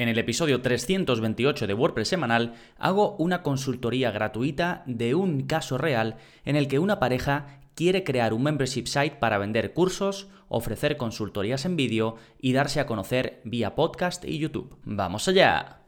[0.00, 6.16] En el episodio 328 de WordPress semanal hago una consultoría gratuita de un caso real
[6.46, 11.66] en el que una pareja quiere crear un membership site para vender cursos, ofrecer consultorías
[11.66, 14.74] en vídeo y darse a conocer vía podcast y YouTube.
[14.84, 15.82] ¡Vamos allá!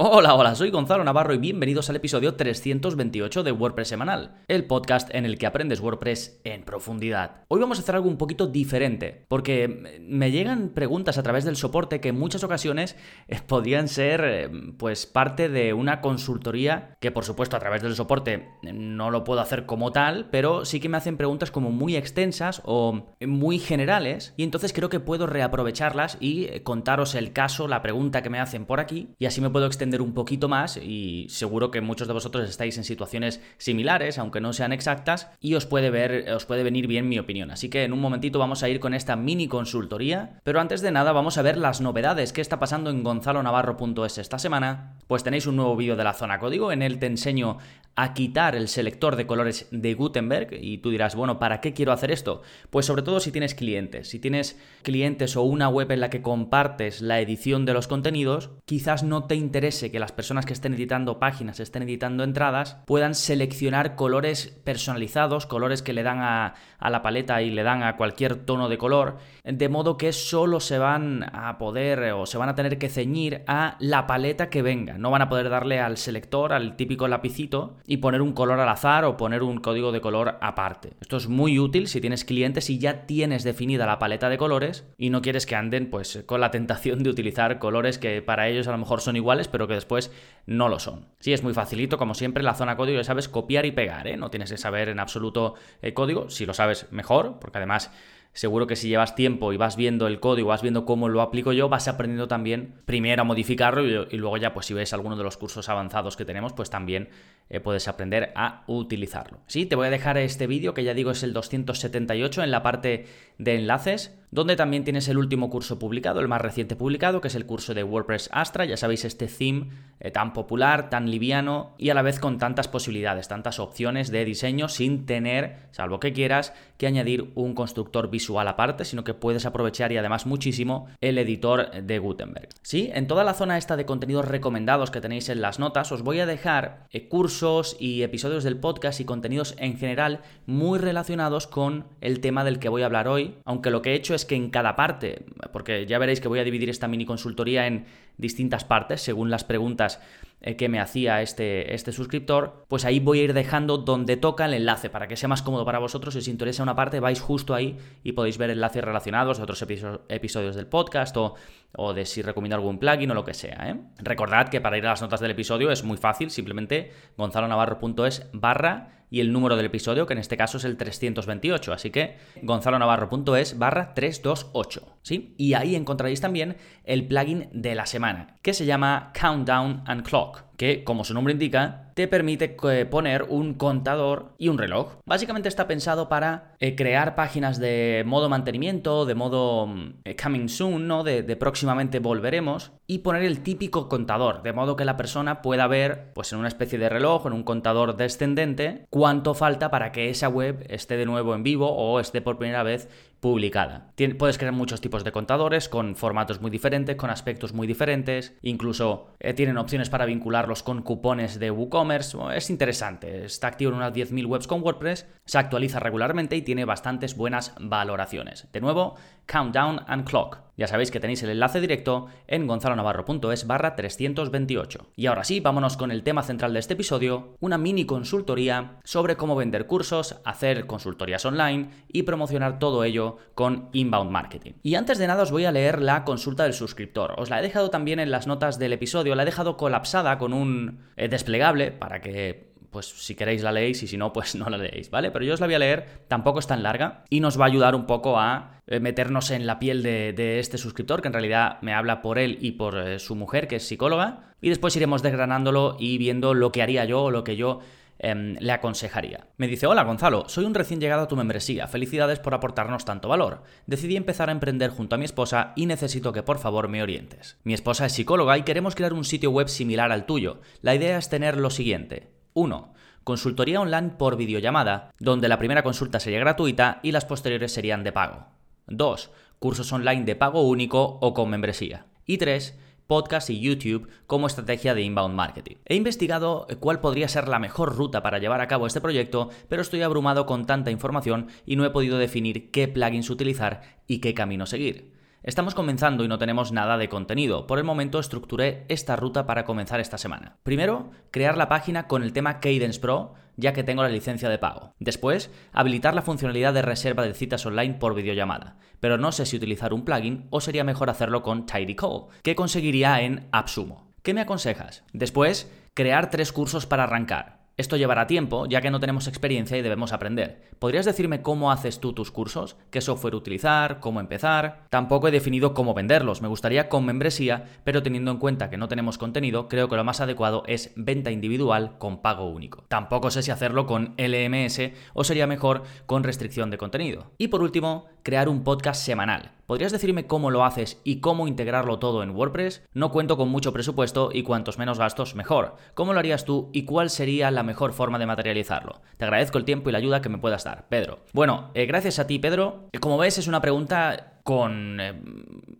[0.00, 5.12] Hola, hola, soy Gonzalo Navarro y bienvenidos al episodio 328 de WordPress Semanal, el podcast
[5.12, 7.42] en el que aprendes WordPress en profundidad.
[7.48, 11.56] Hoy vamos a hacer algo un poquito diferente, porque me llegan preguntas a través del
[11.56, 12.94] soporte que en muchas ocasiones
[13.26, 17.96] eh, podían ser eh, pues parte de una consultoría que por supuesto a través del
[17.96, 21.96] soporte no lo puedo hacer como tal, pero sí que me hacen preguntas como muy
[21.96, 27.66] extensas o muy generales y entonces creo que puedo reaprovecharlas y eh, contaros el caso,
[27.66, 30.76] la pregunta que me hacen por aquí y así me puedo extender un poquito más
[30.76, 35.54] y seguro que muchos de vosotros estáis en situaciones similares, aunque no sean exactas, y
[35.54, 37.50] os puede ver, os puede venir bien mi opinión.
[37.50, 40.92] Así que en un momentito vamos a ir con esta mini consultoría, pero antes de
[40.92, 44.98] nada vamos a ver las novedades que está pasando en gonzalonavarro.es esta semana.
[45.06, 47.58] Pues tenéis un nuevo vídeo de la zona código, en él te enseño
[47.98, 51.90] a quitar el selector de colores de Gutenberg y tú dirás, bueno, ¿para qué quiero
[51.90, 52.42] hacer esto?
[52.70, 54.08] Pues sobre todo si tienes clientes.
[54.08, 58.50] Si tienes clientes o una web en la que compartes la edición de los contenidos,
[58.66, 59.34] quizás no te
[59.78, 65.82] que las personas que estén editando páginas, estén editando entradas, puedan seleccionar colores personalizados, colores
[65.82, 69.18] que le dan a, a la paleta y le dan a cualquier tono de color,
[69.44, 73.42] de modo que solo se van a poder o se van a tener que ceñir
[73.46, 74.98] a la paleta que venga.
[74.98, 78.68] No van a poder darle al selector, al típico lapicito, y poner un color al
[78.68, 80.94] azar o poner un código de color aparte.
[81.00, 84.86] Esto es muy útil si tienes clientes y ya tienes definida la paleta de colores
[84.96, 88.66] y no quieres que anden pues con la tentación de utilizar colores que para ellos
[88.68, 90.10] a lo mejor son iguales pero que después
[90.46, 91.06] no lo son.
[91.20, 94.16] Sí, es muy facilito, como siempre, la zona código ya sabes copiar y pegar, ¿eh?
[94.16, 97.90] No tienes que saber en absoluto el código, si lo sabes mejor, porque además
[98.32, 101.52] seguro que si llevas tiempo y vas viendo el código, vas viendo cómo lo aplico
[101.52, 105.24] yo, vas aprendiendo también primero a modificarlo y, luego ya pues si ves alguno de
[105.24, 107.08] los cursos avanzados que tenemos, pues también
[107.50, 109.40] eh, puedes aprender a utilizarlo.
[109.46, 112.62] Sí, te voy a dejar este vídeo que ya digo es el 278 en la
[112.62, 113.06] parte
[113.38, 117.34] de enlaces donde también tienes el último curso publicado, el más reciente publicado, que es
[117.34, 121.90] el curso de WordPress Astra, ya sabéis, este theme eh, tan popular, tan liviano y
[121.90, 126.52] a la vez con tantas posibilidades, tantas opciones de diseño sin tener, salvo que quieras,
[126.76, 131.70] que añadir un constructor visual aparte, sino que puedes aprovechar y además muchísimo el editor
[131.82, 132.48] de Gutenberg.
[132.62, 136.02] Sí, en toda la zona esta de contenidos recomendados que tenéis en las notas, os
[136.02, 141.46] voy a dejar eh, cursos y episodios del podcast y contenidos en general muy relacionados
[141.46, 144.17] con el tema del que voy a hablar hoy, aunque lo que he hecho es
[144.24, 147.86] que en cada parte, porque ya veréis que voy a dividir esta mini consultoría en
[148.16, 150.00] distintas partes según las preguntas
[150.40, 154.44] eh, que me hacía este, este suscriptor, pues ahí voy a ir dejando donde toca
[154.44, 156.14] el enlace para que sea más cómodo para vosotros.
[156.14, 159.60] Si os interesa una parte, vais justo ahí y podéis ver enlaces relacionados a otros
[160.08, 161.34] episodios del podcast o,
[161.76, 163.68] o de si recomiendo algún plugin o lo que sea.
[163.68, 163.80] ¿eh?
[163.98, 168.97] Recordad que para ir a las notas del episodio es muy fácil, simplemente gonzalonavarro.es barra
[169.10, 171.72] y el número del episodio, que en este caso es el 328.
[171.72, 174.98] Así que gonzalonavarro.es barra 328.
[175.02, 175.34] ¿sí?
[175.38, 180.47] Y ahí encontraréis también el plugin de la semana, que se llama Countdown and Clock,
[180.58, 184.96] que, como su nombre indica, te permite eh, poner un contador y un reloj.
[185.06, 190.48] Básicamente está pensado para eh, crear páginas de modo mantenimiento, de modo mm, eh, coming
[190.48, 191.04] soon, ¿no?
[191.04, 195.68] De, de, próximamente volveremos, y poner el típico contador, de modo que la persona pueda
[195.68, 200.10] ver, pues en una especie de reloj, en un contador descendente, cuánto falta para que
[200.10, 202.88] esa web esté de nuevo en vivo o esté por primera vez
[203.20, 203.92] publicada.
[204.18, 209.08] puedes crear muchos tipos de contadores con formatos muy diferentes, con aspectos muy diferentes, incluso
[209.20, 212.18] eh, tienen opciones para vincularlos con cupones de WooCommerce.
[212.34, 216.64] Es interesante, está activo en unas 10.000 webs con WordPress, se actualiza regularmente y tiene
[216.64, 218.48] bastantes buenas valoraciones.
[218.52, 218.96] De nuevo,
[219.28, 220.48] Countdown and Clock.
[220.56, 224.88] Ya sabéis que tenéis el enlace directo en gonzalonavarro.es barra 328.
[224.96, 229.16] Y ahora sí, vámonos con el tema central de este episodio, una mini consultoría sobre
[229.16, 234.54] cómo vender cursos, hacer consultorías online y promocionar todo ello con inbound marketing.
[234.64, 237.14] Y antes de nada os voy a leer la consulta del suscriptor.
[237.18, 240.32] Os la he dejado también en las notas del episodio, la he dejado colapsada con
[240.32, 244.48] un eh, desplegable para que pues si queréis la leéis y si no, pues no
[244.48, 245.10] la leéis, ¿vale?
[245.10, 247.48] Pero yo os la voy a leer, tampoco es tan larga y nos va a
[247.48, 251.58] ayudar un poco a eh, meternos en la piel de, este suscriptor, que en realidad
[251.62, 255.02] me habla por él y por eh, su mujer, que es psicóloga, y después iremos
[255.02, 257.60] desgranándolo y viendo lo que haría yo o lo que yo
[257.98, 259.26] em, le aconsejaría.
[259.38, 263.08] Me dice, hola Gonzalo, soy un recién llegado a tu membresía, felicidades por aportarnos tanto
[263.08, 263.42] valor.
[263.66, 267.38] Decidí empezar a emprender junto a mi esposa y necesito que por favor me orientes.
[267.44, 270.40] Mi esposa es psicóloga y queremos crear un sitio web similar al tuyo.
[270.60, 272.17] La idea es tener lo siguiente.
[272.38, 272.72] 1.
[273.02, 277.90] consultoría online por videollamada, donde la primera consulta sería gratuita y las posteriores serían de
[277.92, 278.26] pago.
[278.68, 279.10] 2.
[279.40, 281.86] Cursos online de pago único o con membresía.
[282.06, 282.56] Y 3
[282.86, 285.56] podcast y YouTube como estrategia de inbound marketing.
[285.66, 289.60] He investigado cuál podría ser la mejor ruta para llevar a cabo este proyecto, pero
[289.60, 294.14] estoy abrumado con tanta información y no he podido definir qué plugins utilizar y qué
[294.14, 294.97] camino seguir.
[295.24, 297.48] Estamos comenzando y no tenemos nada de contenido.
[297.48, 300.36] Por el momento estructuré esta ruta para comenzar esta semana.
[300.44, 304.38] Primero, crear la página con el tema Cadence Pro, ya que tengo la licencia de
[304.38, 304.74] pago.
[304.78, 308.58] Después, habilitar la funcionalidad de reserva de citas online por videollamada.
[308.78, 313.00] Pero no sé si utilizar un plugin o sería mejor hacerlo con Call, que conseguiría
[313.00, 313.92] en AppSumo.
[314.04, 314.84] ¿Qué me aconsejas?
[314.92, 317.37] Después, crear tres cursos para arrancar.
[317.58, 320.48] Esto llevará tiempo, ya que no tenemos experiencia y debemos aprender.
[320.60, 322.56] ¿Podrías decirme cómo haces tú tus cursos?
[322.70, 323.80] ¿Qué software utilizar?
[323.80, 324.66] ¿Cómo empezar?
[324.70, 326.22] Tampoco he definido cómo venderlos.
[326.22, 329.82] Me gustaría con membresía, pero teniendo en cuenta que no tenemos contenido, creo que lo
[329.82, 332.62] más adecuado es venta individual con pago único.
[332.68, 337.10] Tampoco sé si hacerlo con LMS o sería mejor con restricción de contenido.
[337.18, 339.32] Y por último, crear un podcast semanal.
[339.44, 342.66] ¿Podrías decirme cómo lo haces y cómo integrarlo todo en WordPress?
[342.72, 345.56] No cuento con mucho presupuesto y cuantos menos gastos mejor.
[345.74, 348.80] ¿Cómo lo harías tú y cuál sería la mejor forma de materializarlo?
[348.96, 351.00] Te agradezco el tiempo y la ayuda que me puedas dar, Pedro.
[351.12, 352.70] Bueno, eh, gracias a ti, Pedro.
[352.80, 354.94] Como ves, es una pregunta con eh,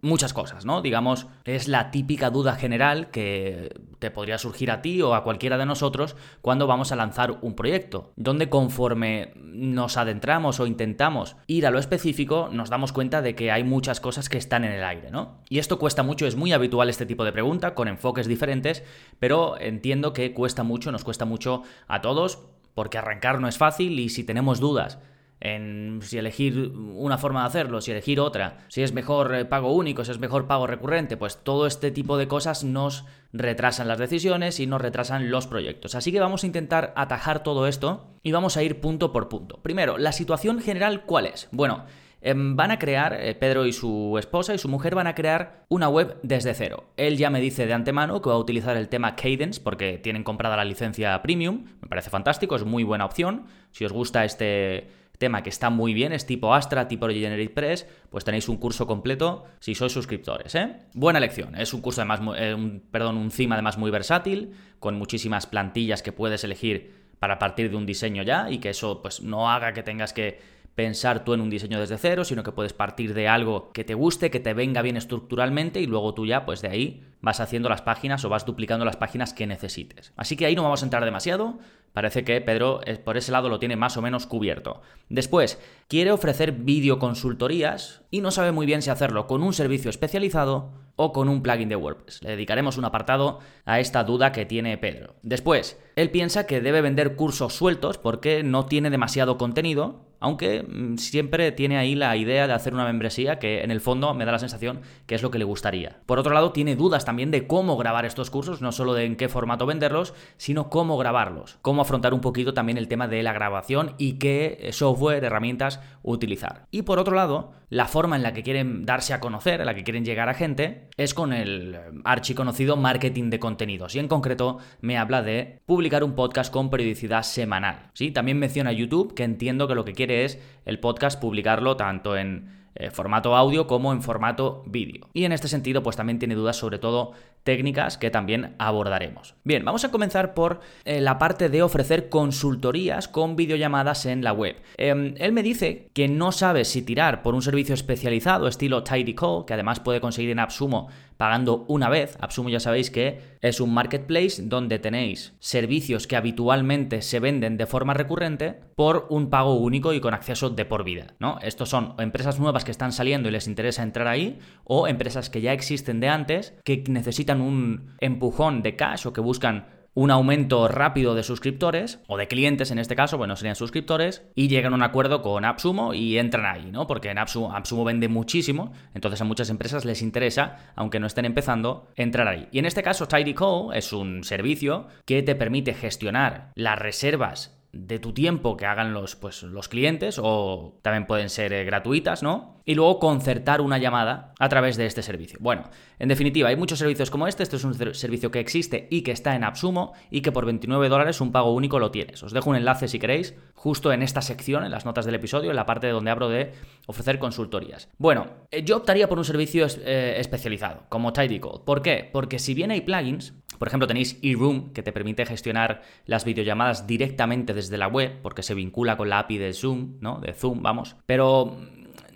[0.02, 0.82] muchas cosas, ¿no?
[0.82, 5.58] Digamos, es la típica duda general que te podría surgir a ti o a cualquiera
[5.58, 11.66] de nosotros cuando vamos a lanzar un proyecto, donde conforme nos adentramos o intentamos ir
[11.66, 14.84] a lo específico, nos damos cuenta de que hay muchas cosas que están en el
[14.84, 15.38] aire, ¿no?
[15.48, 18.84] Y esto cuesta mucho, es muy habitual este tipo de pregunta, con enfoques diferentes,
[19.18, 22.38] pero entiendo que cuesta mucho, nos cuesta mucho a todos,
[22.74, 24.98] porque arrancar no es fácil y si tenemos dudas,
[25.40, 29.72] en si elegir una forma de hacerlo, si elegir otra, si es mejor eh, pago
[29.72, 33.98] único, si es mejor pago recurrente, pues todo este tipo de cosas nos retrasan las
[33.98, 35.94] decisiones y nos retrasan los proyectos.
[35.94, 39.60] Así que vamos a intentar atajar todo esto y vamos a ir punto por punto.
[39.62, 41.48] Primero, la situación general, ¿cuál es?
[41.52, 41.84] Bueno,
[42.20, 45.64] em, van a crear, eh, Pedro y su esposa y su mujer van a crear
[45.68, 46.86] una web desde cero.
[46.96, 50.24] Él ya me dice de antemano que va a utilizar el tema Cadence porque tienen
[50.24, 53.46] comprada la licencia premium, me parece fantástico, es muy buena opción.
[53.70, 57.86] Si os gusta este tema que está muy bien, es tipo Astra, tipo Generate Press,
[58.10, 60.54] pues tenéis un curso completo si sois suscriptores.
[60.54, 60.76] ¿eh?
[60.94, 65.46] Buena lección, es un curso además, eh, un, perdón, un además muy versátil, con muchísimas
[65.46, 69.50] plantillas que puedes elegir para partir de un diseño ya y que eso pues no
[69.50, 70.38] haga que tengas que
[70.78, 73.94] pensar tú en un diseño desde cero, sino que puedes partir de algo que te
[73.94, 77.68] guste, que te venga bien estructuralmente y luego tú ya pues de ahí vas haciendo
[77.68, 80.12] las páginas o vas duplicando las páginas que necesites.
[80.16, 81.58] Así que ahí no vamos a entrar demasiado,
[81.92, 84.82] Parece que Pedro eh, por ese lado lo tiene más o menos cubierto.
[85.08, 85.58] Después,
[85.88, 91.12] quiere ofrecer videoconsultorías y no sabe muy bien si hacerlo con un servicio especializado o
[91.12, 92.22] con un plugin de WordPress.
[92.22, 95.14] Le dedicaremos un apartado a esta duda que tiene Pedro.
[95.22, 100.96] Después, él piensa que debe vender cursos sueltos porque no tiene demasiado contenido aunque mm,
[100.96, 104.32] siempre tiene ahí la idea de hacer una membresía que en el fondo me da
[104.32, 106.00] la sensación que es lo que le gustaría.
[106.06, 109.16] Por otro lado, tiene dudas también de cómo grabar estos cursos, no solo de en
[109.16, 113.32] qué formato venderlos, sino cómo grabarlos, cómo afrontar un poquito también el tema de la
[113.32, 116.66] grabación y qué software, herramientas utilizar.
[116.70, 119.74] Y por otro lado, la forma en la que quieren darse a conocer, en la
[119.74, 123.94] que quieren llegar a gente, es con el eh, archiconocido marketing de contenidos.
[123.94, 127.90] Y en concreto me habla de publicar un podcast con periodicidad semanal.
[127.94, 128.10] ¿sí?
[128.10, 132.57] También menciona YouTube, que entiendo que lo que quiere es el podcast publicarlo tanto en
[132.78, 135.08] eh, formato audio como en formato vídeo.
[135.12, 139.34] Y en este sentido, pues también tiene dudas sobre todo técnicas que también abordaremos.
[139.42, 144.32] Bien, vamos a comenzar por eh, la parte de ofrecer consultorías con videollamadas en la
[144.32, 144.56] web.
[144.76, 149.14] Em, él me dice que no sabe si tirar por un servicio especializado estilo Tidy
[149.14, 152.16] Call, que además puede conseguir en AppSumo pagando una vez.
[152.20, 157.66] AppSumo ya sabéis que es un marketplace donde tenéis servicios que habitualmente se venden de
[157.66, 161.38] forma recurrente por un pago único y con acceso de por vida, ¿no?
[161.42, 165.42] Estos son empresas nuevas que están saliendo y les interesa entrar ahí o empresas que
[165.42, 170.68] ya existen de antes que necesitan un empujón de cash o que buscan un aumento
[170.68, 174.76] rápido de suscriptores, o de clientes en este caso, bueno, serían suscriptores, y llegan a
[174.76, 176.86] un acuerdo con AppSumo y entran ahí, ¿no?
[176.86, 181.24] Porque en AppSumo, AppSumo vende muchísimo, entonces a muchas empresas les interesa, aunque no estén
[181.24, 182.48] empezando, entrar ahí.
[182.52, 187.98] Y en este caso, TidyCall es un servicio que te permite gestionar las reservas de
[187.98, 192.62] tu tiempo que hagan los, pues, los clientes o también pueden ser eh, gratuitas, ¿no?
[192.64, 195.38] Y luego concertar una llamada a través de este servicio.
[195.40, 195.64] Bueno,
[195.98, 197.42] en definitiva, hay muchos servicios como este.
[197.42, 200.88] Este es un servicio que existe y que está en AppSumo y que por 29
[200.88, 202.22] dólares un pago único lo tienes.
[202.22, 205.50] Os dejo un enlace si queréis, justo en esta sección, en las notas del episodio,
[205.50, 206.52] en la parte donde hablo de
[206.86, 207.88] ofrecer consultorías.
[207.96, 211.64] Bueno, eh, yo optaría por un servicio eh, especializado, como TidyCall.
[211.64, 212.08] ¿Por qué?
[212.12, 216.86] Porque si bien hay plugins, Por ejemplo, tenéis eRoom, que te permite gestionar las videollamadas
[216.86, 220.20] directamente desde la web, porque se vincula con la API de Zoom, ¿no?
[220.20, 220.96] De Zoom, vamos.
[221.06, 221.56] Pero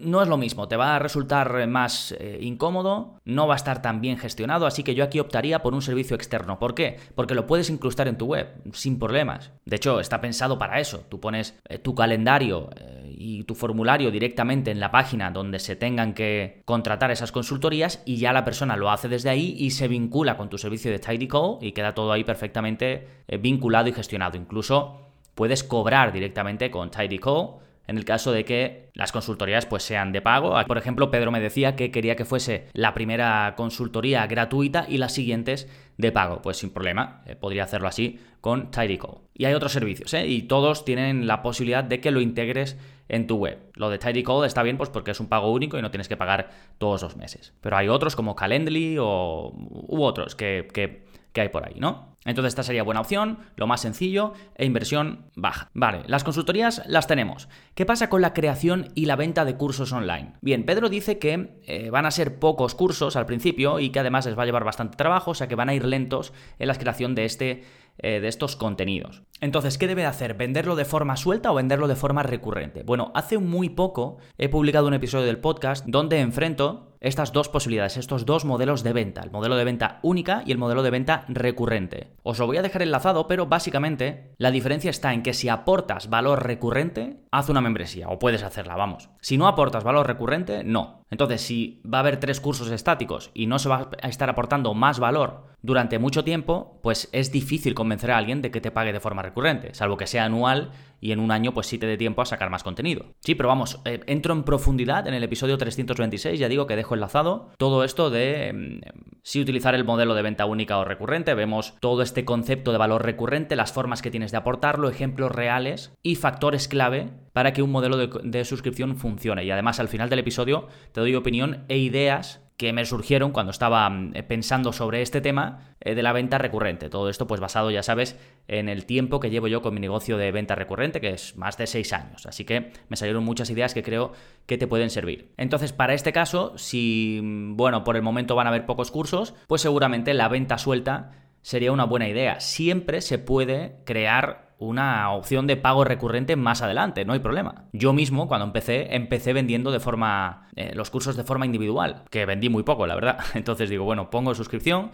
[0.03, 3.83] no es lo mismo, te va a resultar más eh, incómodo, no va a estar
[3.83, 6.59] tan bien gestionado, así que yo aquí optaría por un servicio externo.
[6.59, 6.99] ¿Por qué?
[7.15, 9.53] Porque lo puedes incrustar en tu web sin problemas.
[9.65, 11.05] De hecho, está pensado para eso.
[11.09, 15.77] Tú pones eh, tu calendario eh, y tu formulario directamente en la página donde se
[15.77, 19.89] tengan que contratar esas consultorías y ya la persona lo hace desde ahí y se
[19.89, 23.07] vincula con tu servicio de Tidy Call y queda todo ahí perfectamente
[23.41, 24.37] vinculado y gestionado.
[24.37, 25.01] Incluso
[25.35, 30.13] puedes cobrar directamente con Tidy Call en el caso de que las consultorías pues sean
[30.13, 30.55] de pago.
[30.67, 35.13] Por ejemplo, Pedro me decía que quería que fuese la primera consultoría gratuita y las
[35.13, 36.43] siguientes de pago.
[36.43, 39.19] Pues sin problema, eh, podría hacerlo así con TidyCall.
[39.35, 40.27] Y hay otros servicios, ¿eh?
[40.27, 42.77] y todos tienen la posibilidad de que lo integres
[43.09, 43.59] en tu web.
[43.75, 46.17] Lo de TidyCall está bien pues porque es un pago único y no tienes que
[46.17, 47.55] pagar todos los meses.
[47.61, 52.13] Pero hay otros como Calendly o, u otros que, que, que hay por ahí, ¿no?
[52.25, 55.71] Entonces esta sería buena opción, lo más sencillo e inversión baja.
[55.75, 57.49] Vale, las consultorías las tenemos.
[57.75, 60.35] ¿Qué pasa con la creación y la venta de cursos online?
[60.41, 64.27] Bien, Pedro dice que eh, van a ser pocos cursos al principio y que además
[64.27, 66.75] les va a llevar bastante trabajo, o sea que van a ir lentos en la
[66.75, 67.65] creación de este
[67.99, 69.23] eh, de estos contenidos.
[69.41, 70.35] Entonces, ¿qué debe hacer?
[70.35, 72.85] ¿Venderlo de forma suelta o venderlo de forma recurrente?
[72.85, 77.97] Bueno, hace muy poco he publicado un episodio del podcast donde enfrento estas dos posibilidades,
[77.97, 81.25] estos dos modelos de venta, el modelo de venta única y el modelo de venta
[81.29, 82.15] recurrente.
[82.23, 86.09] Os lo voy a dejar enlazado, pero básicamente la diferencia está en que si aportas
[86.09, 89.11] valor recurrente, haz una membresía o puedes hacerla, vamos.
[89.21, 91.03] Si no aportas valor recurrente, no.
[91.11, 94.73] Entonces, si va a haber tres cursos estáticos y no se va a estar aportando
[94.73, 98.93] más valor durante mucho tiempo, pues es difícil convencer a alguien de que te pague
[98.93, 100.71] de forma recurrente, salvo que sea anual
[101.03, 103.07] y en un año pues sí te dé tiempo a sacar más contenido.
[103.21, 106.95] Sí, pero vamos, eh, entro en profundidad en el episodio 326, ya digo que dejo
[106.95, 111.75] enlazado todo esto de mm, si utilizar el modelo de venta única o recurrente, vemos
[111.81, 116.15] todo este concepto de valor recurrente, las formas que tienes de aportarlo, ejemplos reales y
[116.15, 119.45] factores clave para que un modelo de, de suscripción funcione.
[119.45, 123.51] Y además al final del episodio te doy opinión e ideas que me surgieron cuando
[123.51, 126.89] estaba mm, eh, pensando sobre este tema eh, de la venta recurrente.
[126.89, 128.17] Todo esto pues basado, ya sabes,
[128.47, 131.59] en el tiempo que llevo yo con mi negocio de venta recurrente, que es más
[131.59, 132.25] de seis años.
[132.25, 134.13] Así que me salieron muchas ideas que creo
[134.47, 135.33] que te pueden servir.
[135.37, 139.35] Entonces, para este caso, si, mm, bueno, por el momento van a haber pocos cursos,
[139.49, 141.11] pues seguramente la venta suelta
[141.43, 142.41] sería una buena idea.
[142.41, 147.65] Siempre se puede crear una opción de pago recurrente más adelante, no hay problema.
[147.73, 152.27] Yo mismo, cuando empecé, empecé vendiendo de forma eh, los cursos de forma individual, que
[152.27, 153.19] vendí muy poco, la verdad.
[153.35, 154.93] Entonces digo, bueno, pongo suscripción,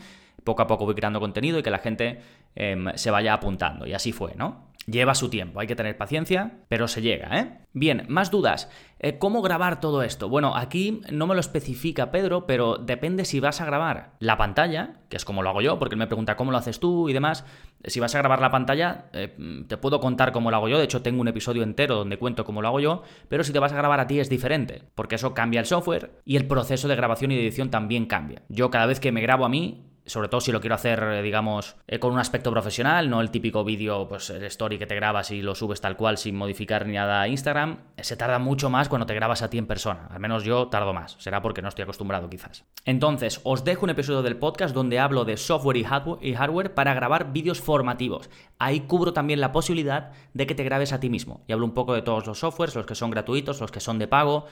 [0.48, 2.20] poco a poco voy creando contenido y que la gente
[2.54, 3.86] em, se vaya apuntando.
[3.86, 4.68] Y así fue, ¿no?
[4.86, 7.58] Lleva su tiempo, hay que tener paciencia, pero se llega, ¿eh?
[7.74, 8.70] Bien, más dudas.
[9.00, 10.30] Eh, ¿Cómo grabar todo esto?
[10.30, 14.94] Bueno, aquí no me lo especifica Pedro, pero depende si vas a grabar la pantalla,
[15.10, 17.12] que es como lo hago yo, porque él me pregunta cómo lo haces tú y
[17.12, 17.44] demás.
[17.84, 19.36] Si vas a grabar la pantalla, eh,
[19.68, 22.46] te puedo contar cómo lo hago yo, de hecho tengo un episodio entero donde cuento
[22.46, 25.16] cómo lo hago yo, pero si te vas a grabar a ti es diferente, porque
[25.16, 28.40] eso cambia el software y el proceso de grabación y de edición también cambia.
[28.48, 31.22] Yo cada vez que me grabo a mí, sobre todo si lo quiero hacer, eh,
[31.22, 34.94] digamos, eh, con un aspecto profesional, no el típico vídeo, pues el story que te
[34.94, 38.70] grabas y lo subes tal cual sin modificar ni nada a Instagram, se tarda mucho
[38.70, 40.08] más cuando te grabas a ti en persona.
[40.10, 42.64] Al menos yo tardo más, será porque no estoy acostumbrado quizás.
[42.84, 47.32] Entonces, os dejo un episodio del podcast donde hablo de software y hardware para grabar
[47.32, 48.30] vídeos formativos.
[48.58, 51.44] Ahí cubro también la posibilidad de que te grabes a ti mismo.
[51.46, 53.98] Y hablo un poco de todos los softwares, los que son gratuitos, los que son
[53.98, 54.46] de pago,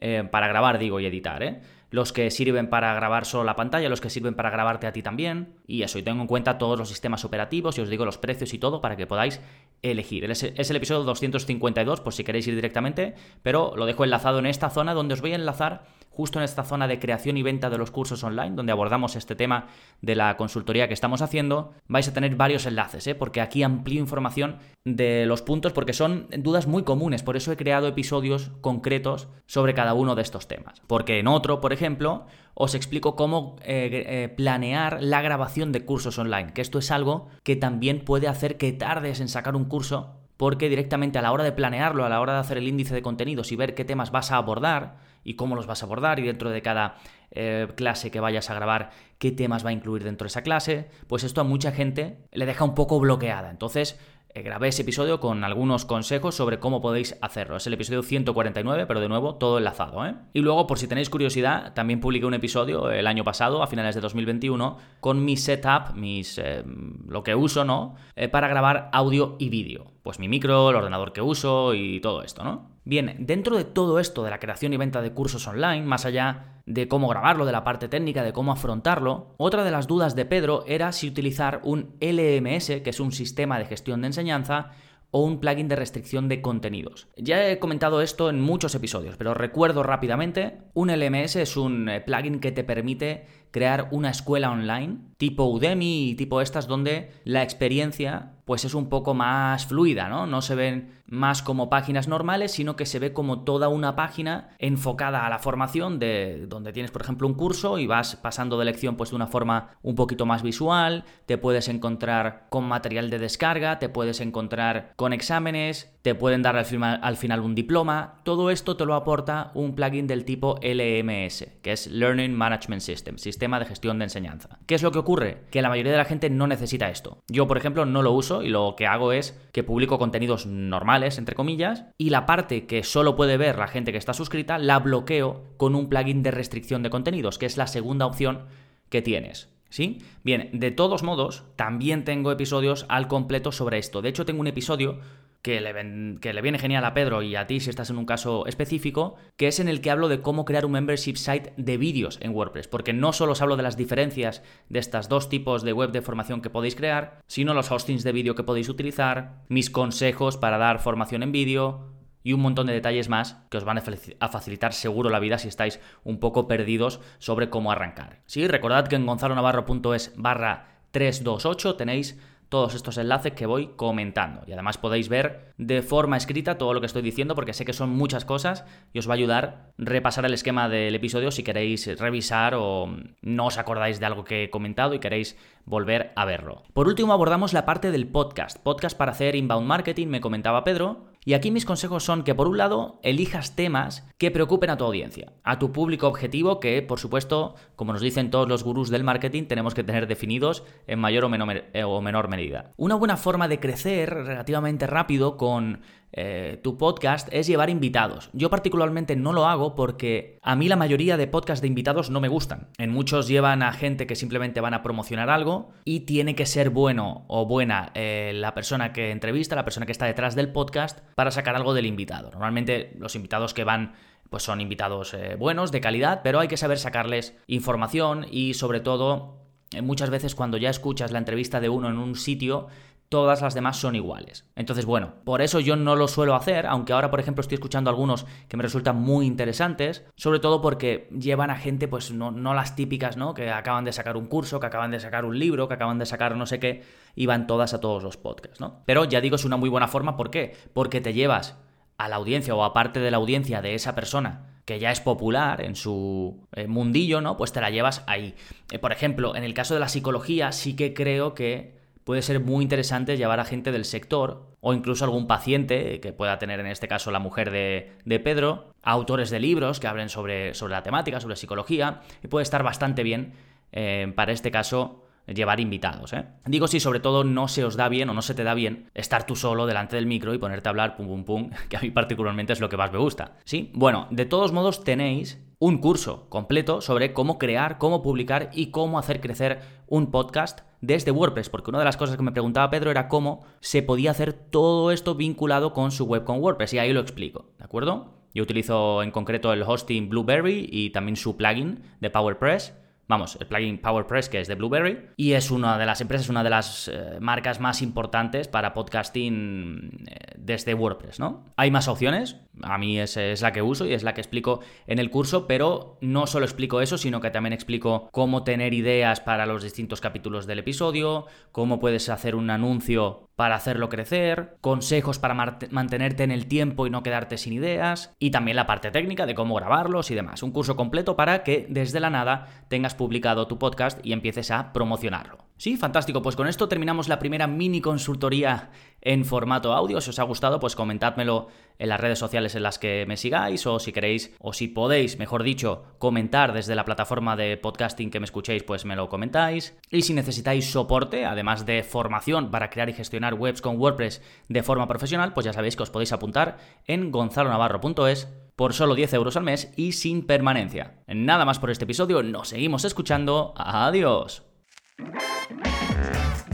[0.00, 1.60] eh, para grabar, digo, y editar, ¿eh?
[1.92, 5.02] los que sirven para grabar solo la pantalla, los que sirven para grabarte a ti
[5.02, 8.16] también, y eso, y tengo en cuenta todos los sistemas operativos y os digo los
[8.16, 9.40] precios y todo para que podáis
[9.82, 10.24] elegir.
[10.30, 14.46] Es, es el episodio 252 por si queréis ir directamente, pero lo dejo enlazado en
[14.46, 17.70] esta zona donde os voy a enlazar justo en esta zona de creación y venta
[17.70, 19.68] de los cursos online, donde abordamos este tema
[20.00, 23.14] de la consultoría que estamos haciendo, vais a tener varios enlaces, ¿eh?
[23.14, 27.56] porque aquí amplío información de los puntos, porque son dudas muy comunes, por eso he
[27.56, 30.82] creado episodios concretos sobre cada uno de estos temas.
[30.86, 36.18] Porque en otro, por ejemplo, os explico cómo eh, eh, planear la grabación de cursos
[36.18, 40.21] online, que esto es algo que también puede hacer que tardes en sacar un curso
[40.42, 43.00] porque directamente a la hora de planearlo, a la hora de hacer el índice de
[43.00, 46.24] contenidos y ver qué temas vas a abordar y cómo los vas a abordar y
[46.24, 46.96] dentro de cada
[47.30, 50.90] eh, clase que vayas a grabar, qué temas va a incluir dentro de esa clase,
[51.06, 53.52] pues esto a mucha gente le deja un poco bloqueada.
[53.52, 54.00] Entonces,
[54.34, 57.56] grabé ese episodio con algunos consejos sobre cómo podéis hacerlo.
[57.56, 60.06] Es el episodio 149, pero de nuevo todo enlazado.
[60.06, 60.14] ¿eh?
[60.32, 63.94] Y luego, por si tenéis curiosidad, también publiqué un episodio el año pasado, a finales
[63.94, 66.64] de 2021, con mi setup, mis, eh,
[67.06, 67.94] lo que uso, ¿no?
[68.30, 69.92] para grabar audio y vídeo.
[70.02, 72.71] Pues mi micro, el ordenador que uso y todo esto, ¿no?
[72.84, 76.60] Bien, dentro de todo esto de la creación y venta de cursos online, más allá
[76.66, 80.24] de cómo grabarlo, de la parte técnica, de cómo afrontarlo, otra de las dudas de
[80.24, 84.72] Pedro era si utilizar un LMS, que es un sistema de gestión de enseñanza,
[85.12, 87.06] o un plugin de restricción de contenidos.
[87.16, 92.00] Ya he comentado esto en muchos episodios, pero recuerdo rápidamente, un LMS es un eh,
[92.00, 97.42] plugin que te permite crear una escuela online tipo Udemy y tipo estas donde la
[97.42, 100.26] experiencia pues es un poco más fluida, ¿no?
[100.26, 104.50] No se ven más como páginas normales, sino que se ve como toda una página
[104.58, 108.66] enfocada a la formación de donde tienes, por ejemplo, un curso y vas pasando de
[108.66, 113.18] lección pues de una forma un poquito más visual, te puedes encontrar con material de
[113.18, 118.20] descarga, te puedes encontrar con exámenes, te pueden dar al final, al final un diploma,
[118.24, 123.18] todo esto te lo aporta un plugin del tipo LMS, que es Learning Management System,
[123.18, 124.58] sistema de gestión de enseñanza.
[124.66, 125.44] ¿Qué es lo que ocurre?
[125.50, 127.22] Que la mayoría de la gente no necesita esto.
[127.28, 131.18] Yo, por ejemplo, no lo uso y lo que hago es que publico contenidos normales,
[131.18, 134.78] entre comillas, y la parte que solo puede ver la gente que está suscrita la
[134.78, 138.46] bloqueo con un plugin de restricción de contenidos, que es la segunda opción
[138.88, 139.48] que tienes.
[139.68, 140.02] ¿Sí?
[140.22, 144.02] Bien, de todos modos, también tengo episodios al completo sobre esto.
[144.02, 144.98] De hecho, tengo un episodio
[145.42, 148.06] que le, que le, viene genial a Pedro y a ti si estás en un
[148.06, 151.76] caso específico, que es en el que hablo de cómo crear un membership site de
[151.76, 155.62] vídeos en WordPress, porque no solo os hablo de las diferencias de estos dos tipos
[155.62, 159.42] de web de formación que podéis crear, sino los hostings de vídeo que podéis utilizar,
[159.48, 161.92] mis consejos para dar formación en vídeo,
[162.24, 165.48] y un montón de detalles más que os van a facilitar seguro la vida si
[165.48, 168.20] estáis un poco perdidos sobre cómo arrancar.
[168.26, 172.20] Sí, recordad que en gonzalonavarro.es barra 328 tenéis
[172.52, 174.42] todos estos enlaces que voy comentando.
[174.46, 177.72] Y además podéis ver de forma escrita todo lo que estoy diciendo porque sé que
[177.72, 181.98] son muchas cosas y os va a ayudar repasar el esquema del episodio si queréis
[181.98, 186.62] revisar o no os acordáis de algo que he comentado y queréis volver a verlo.
[186.74, 188.58] Por último abordamos la parte del podcast.
[188.58, 191.11] Podcast para hacer inbound marketing, me comentaba Pedro.
[191.24, 194.84] Y aquí mis consejos son que por un lado elijas temas que preocupen a tu
[194.84, 199.04] audiencia, a tu público objetivo que por supuesto, como nos dicen todos los gurús del
[199.04, 202.72] marketing, tenemos que tener definidos en mayor o menor, eh, o menor medida.
[202.76, 208.28] Una buena forma de crecer relativamente rápido con eh, tu podcast es llevar invitados.
[208.32, 212.20] Yo particularmente no lo hago porque a mí la mayoría de podcasts de invitados no
[212.20, 212.68] me gustan.
[212.78, 216.70] En muchos llevan a gente que simplemente van a promocionar algo y tiene que ser
[216.70, 221.00] bueno o buena eh, la persona que entrevista, la persona que está detrás del podcast
[221.14, 222.30] para sacar algo del invitado.
[222.30, 223.94] Normalmente los invitados que van
[224.28, 228.80] pues son invitados eh, buenos, de calidad, pero hay que saber sacarles información y sobre
[228.80, 229.42] todo
[229.80, 232.68] muchas veces cuando ya escuchas la entrevista de uno en un sitio
[233.12, 234.46] todas las demás son iguales.
[234.56, 237.90] Entonces, bueno, por eso yo no lo suelo hacer, aunque ahora, por ejemplo, estoy escuchando
[237.90, 242.54] algunos que me resultan muy interesantes, sobre todo porque llevan a gente, pues no, no
[242.54, 243.34] las típicas, ¿no?
[243.34, 246.06] Que acaban de sacar un curso, que acaban de sacar un libro, que acaban de
[246.06, 248.80] sacar no sé qué, y van todas a todos los podcasts, ¿no?
[248.86, 250.56] Pero ya digo, es una muy buena forma, ¿por qué?
[250.72, 251.58] Porque te llevas
[251.98, 255.00] a la audiencia o a parte de la audiencia de esa persona que ya es
[255.00, 257.36] popular en su eh, mundillo, ¿no?
[257.36, 258.34] Pues te la llevas ahí.
[258.70, 262.40] Eh, por ejemplo, en el caso de la psicología, sí que creo que puede ser
[262.40, 266.66] muy interesante llevar a gente del sector o incluso algún paciente que pueda tener en
[266.66, 271.20] este caso la mujer de, Pedro, autores de libros que hablen sobre, sobre, la temática,
[271.20, 273.34] sobre psicología, y puede estar bastante bien
[273.72, 276.12] eh, para este caso llevar invitados.
[276.12, 276.24] ¿eh?
[276.46, 278.90] Digo si sobre todo no se os da bien o no se te da bien
[278.94, 281.80] estar tú solo delante del micro y ponerte a hablar pum pum pum, que a
[281.80, 283.36] mí particularmente es lo que más me gusta.
[283.44, 283.70] ¿Sí?
[283.74, 288.98] Bueno, de todos modos tenéis un curso completo sobre cómo crear, cómo publicar y cómo
[288.98, 292.90] hacer crecer un podcast desde WordPress, porque una de las cosas que me preguntaba Pedro
[292.90, 296.92] era cómo se podía hacer todo esto vinculado con su web con WordPress, y ahí
[296.92, 298.22] lo explico, ¿de acuerdo?
[298.34, 302.74] Yo utilizo en concreto el hosting Blueberry y también su plugin de PowerPress
[303.12, 306.42] vamos, el plugin PowerPress que es de Blueberry y es una de las empresas, una
[306.42, 311.44] de las eh, marcas más importantes para podcasting eh, desde WordPress, ¿no?
[311.56, 314.60] Hay más opciones, a mí es, es, la que uso y es la que explico
[314.86, 319.20] en el curso, pero no solo explico eso, sino que también explico cómo tener ideas
[319.20, 325.18] para los distintos capítulos del episodio, cómo puedes hacer un anuncio para hacerlo crecer, consejos
[325.18, 325.34] para
[325.70, 329.34] mantenerte en el tiempo y no quedarte sin ideas, y también la parte técnica de
[329.34, 330.42] cómo grabarlos y demás.
[330.42, 334.72] Un curso completo para que desde la nada tengas publicado tu podcast y empieces a
[334.72, 335.51] promocionarlo.
[335.62, 336.22] Sí, fantástico.
[336.22, 338.70] Pues con esto terminamos la primera mini consultoría
[339.00, 340.00] en formato audio.
[340.00, 341.46] Si os ha gustado, pues comentádmelo
[341.78, 345.20] en las redes sociales en las que me sigáis o si queréis o si podéis,
[345.20, 349.78] mejor dicho, comentar desde la plataforma de podcasting que me escuchéis, pues me lo comentáis.
[349.88, 354.64] Y si necesitáis soporte, además de formación para crear y gestionar webs con WordPress de
[354.64, 359.36] forma profesional, pues ya sabéis que os podéis apuntar en gonzalonavarro.es por solo 10 euros
[359.36, 360.96] al mes y sin permanencia.
[361.06, 363.54] Nada más por este episodio, nos seguimos escuchando.
[363.56, 364.51] Adiós.
[364.98, 366.51] めっちゃいい!